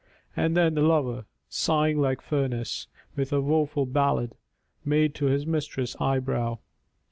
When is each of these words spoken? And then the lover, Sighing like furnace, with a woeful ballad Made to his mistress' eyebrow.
And 0.35 0.57
then 0.57 0.73
the 0.73 0.81
lover, 0.81 1.25
Sighing 1.47 1.99
like 2.01 2.21
furnace, 2.21 2.87
with 3.15 3.31
a 3.31 3.39
woeful 3.39 3.85
ballad 3.85 4.33
Made 4.83 5.13
to 5.13 5.25
his 5.25 5.45
mistress' 5.45 5.95
eyebrow. 5.99 6.57